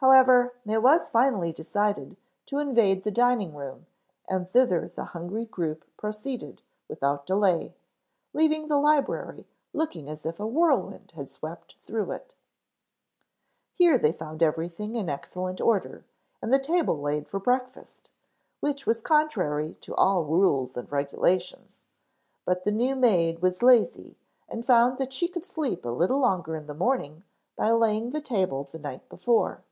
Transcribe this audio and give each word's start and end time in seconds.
However, 0.00 0.54
it 0.64 0.82
was 0.82 1.10
finally 1.10 1.52
decided 1.52 2.16
to 2.46 2.58
invade 2.58 3.04
the 3.04 3.10
dining 3.10 3.54
room 3.54 3.84
and 4.26 4.50
thither 4.50 4.90
the 4.96 5.04
hungry 5.12 5.44
group 5.44 5.84
proceeded 5.98 6.62
without 6.88 7.26
delay, 7.26 7.74
leaving 8.32 8.68
the 8.68 8.78
library 8.78 9.46
looking 9.74 10.08
as 10.08 10.24
if 10.24 10.40
a 10.40 10.46
whirlwind 10.46 11.10
had 11.16 11.30
swept 11.30 11.76
through 11.84 12.12
it. 12.12 12.34
Here 13.74 13.98
they 13.98 14.10
found 14.12 14.42
everything 14.42 14.94
in 14.94 15.10
excellent 15.10 15.60
order 15.60 16.06
and 16.40 16.50
the 16.50 16.58
table 16.58 16.98
laid 16.98 17.28
for 17.28 17.38
breakfast, 17.38 18.10
which 18.60 18.86
was 18.86 19.02
contrary 19.02 19.74
to 19.82 19.94
all 19.96 20.24
rules 20.24 20.78
and 20.78 20.90
regulations. 20.90 21.82
But 22.46 22.64
the 22.64 22.72
new 22.72 22.96
maid 22.96 23.42
was 23.42 23.62
lazy 23.62 24.16
and 24.48 24.64
found 24.64 24.96
that 24.96 25.12
she 25.12 25.28
could 25.28 25.44
sleep 25.44 25.84
a 25.84 25.90
little 25.90 26.20
longer 26.20 26.56
in 26.56 26.68
the 26.68 26.72
morning 26.72 27.22
by 27.54 27.70
laying 27.72 28.12
the 28.12 28.22
table 28.22 28.64
the 28.72 28.78
night 28.78 29.06
before. 29.10 29.62